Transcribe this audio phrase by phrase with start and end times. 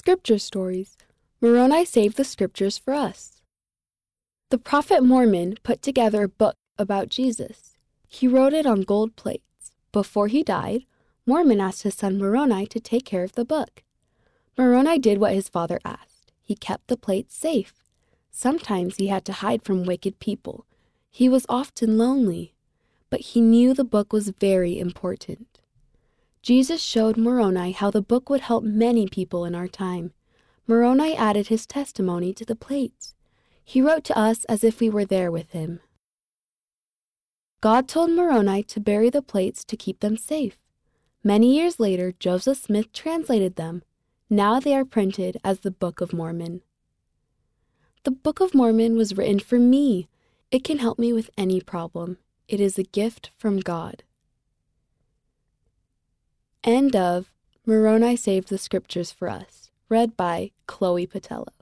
[0.00, 0.96] Scripture Stories
[1.42, 3.42] Moroni Saved the Scriptures for Us.
[4.48, 7.76] The prophet Mormon put together a book about Jesus.
[8.08, 9.72] He wrote it on gold plates.
[9.92, 10.86] Before he died,
[11.26, 13.82] Mormon asked his son Moroni to take care of the book.
[14.56, 16.32] Moroni did what his father asked.
[16.40, 17.74] He kept the plates safe.
[18.30, 20.64] Sometimes he had to hide from wicked people.
[21.10, 22.54] He was often lonely,
[23.10, 25.49] but he knew the book was very important.
[26.42, 30.12] Jesus showed Moroni how the book would help many people in our time.
[30.66, 33.14] Moroni added his testimony to the plates.
[33.62, 35.80] He wrote to us as if we were there with him.
[37.60, 40.56] God told Moroni to bury the plates to keep them safe.
[41.22, 43.82] Many years later, Joseph Smith translated them.
[44.30, 46.62] Now they are printed as the Book of Mormon.
[48.04, 50.08] The Book of Mormon was written for me.
[50.50, 52.16] It can help me with any problem.
[52.48, 54.04] It is a gift from God.
[56.70, 57.32] End of
[57.66, 61.59] Moroni Saved the Scriptures for Us, read by Chloe Patello.